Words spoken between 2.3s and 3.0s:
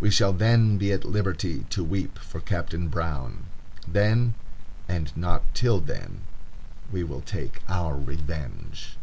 Captain